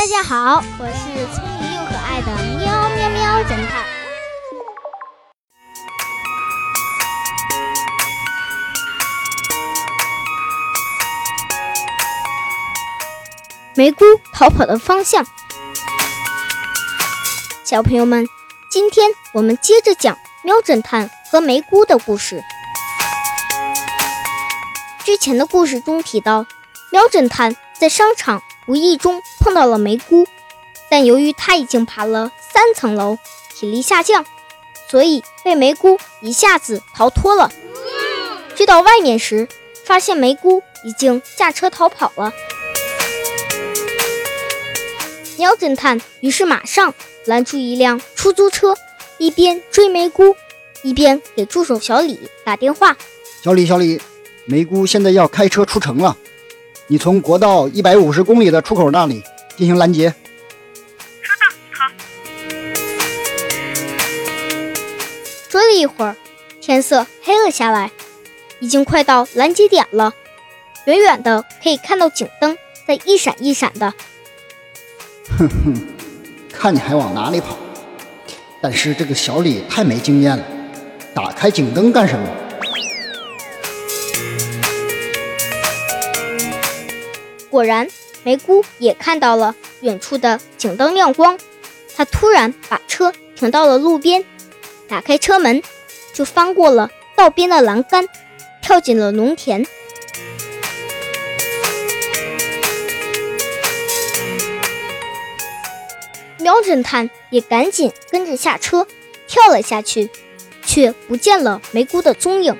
[0.00, 3.84] 大家好，我是聪明又可爱的喵喵喵侦探。
[13.74, 15.26] 梅姑逃跑的方向，
[17.62, 18.26] 小朋友们，
[18.70, 22.42] 今天我们接着讲喵侦探和梅姑的故事。
[25.04, 26.46] 之前的故事中提到，
[26.90, 28.40] 喵侦探在商场。
[28.68, 30.26] 无意中碰到了梅姑，
[30.90, 33.18] 但由于他已经爬了三层楼，
[33.56, 34.24] 体力下降，
[34.90, 37.50] 所以被梅姑一下子逃脱了。
[38.54, 39.48] 追到外面时，
[39.84, 42.32] 发现梅姑已经驾车逃跑了。
[45.38, 46.92] 喵侦探于是马上
[47.24, 48.76] 拦住一辆出租车，
[49.16, 50.36] 一边追梅姑，
[50.82, 52.94] 一边给助手小李打电话
[53.42, 53.98] ：“小李，小李，
[54.44, 56.14] 梅姑现在要开车出城了。”
[56.92, 59.22] 你从国道一百五十公里的出口那里
[59.56, 60.12] 进行拦截。
[61.22, 61.88] 收到，好。
[65.48, 66.16] 追了一会儿，
[66.60, 67.92] 天色黑了下来，
[68.58, 70.12] 已经快到拦截点了。
[70.86, 73.94] 远远的可以看到警灯在一闪一闪的。
[75.38, 75.72] 哼哼，
[76.52, 77.56] 看你还往哪里跑！
[78.60, 80.44] 但是这个小李太没经验了，
[81.14, 82.26] 打开警灯干什么？
[87.50, 87.88] 果然，
[88.22, 91.36] 梅姑也看到了远处的警灯亮光，
[91.96, 94.24] 她突然把车停到了路边，
[94.88, 95.60] 打开车门，
[96.14, 98.06] 就翻过了道边的栏杆，
[98.62, 99.66] 跳进了农田。
[106.38, 108.86] 喵侦探也赶紧跟着下车，
[109.26, 110.08] 跳了下去，
[110.64, 112.56] 却不见了梅姑的踪影。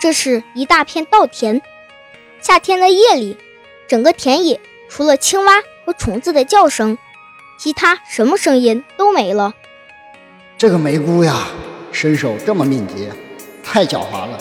[0.00, 1.60] 这是一大片稻田，
[2.40, 3.36] 夏天的夜里，
[3.86, 6.96] 整个田野除了青蛙和虫子的叫声，
[7.58, 9.52] 其他什么声音都没了。
[10.56, 11.48] 这个梅姑呀，
[11.92, 13.12] 身手这么敏捷，
[13.62, 14.38] 太狡猾了。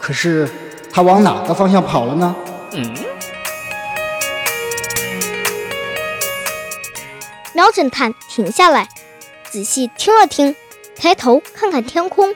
[0.00, 0.50] 可是
[0.92, 2.34] 她往哪个方向跑了呢？
[2.72, 2.92] 嗯。
[7.54, 8.88] 苗侦探停下来，
[9.48, 10.56] 仔细听了听，
[10.96, 12.34] 抬头看看天空，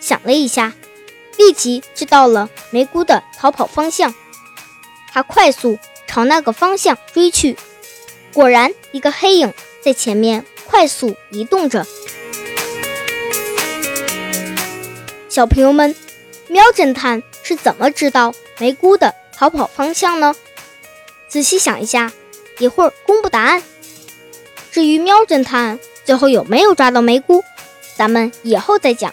[0.00, 0.72] 想了一下。
[1.36, 4.14] 立即知道了梅姑的逃跑方向，
[5.12, 7.56] 他快速朝那个方向追去。
[8.32, 9.52] 果然，一个黑影
[9.82, 11.86] 在前面快速移动着。
[15.28, 15.94] 小朋友们，
[16.48, 20.34] 喵侦探是怎么知道梅姑的逃跑方向呢？
[21.28, 22.12] 仔细想一下，
[22.58, 23.62] 一会儿公布答案。
[24.70, 27.42] 至于喵侦探最后有没有抓到梅姑，
[27.96, 29.12] 咱们以后再讲。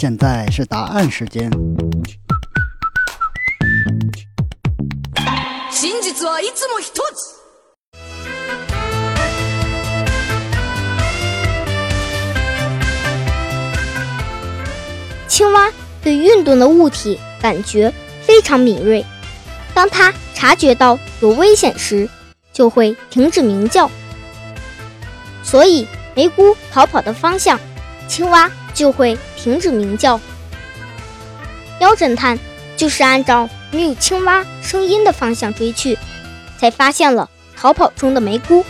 [0.00, 1.50] 现在是答案时间。
[15.28, 15.70] 青蛙
[16.02, 19.04] 对运动的物体感觉非常敏锐，
[19.74, 22.08] 当它察觉到有危险时，
[22.54, 23.90] 就会停止鸣叫。
[25.42, 27.60] 所以，梅姑逃跑的方向，
[28.08, 28.50] 青蛙。
[28.72, 30.20] 就会停止鸣叫。
[31.80, 32.38] 妖侦探
[32.76, 35.96] 就是按照没有青蛙声音的方向追去，
[36.58, 38.64] 才发现了逃跑中的梅姑。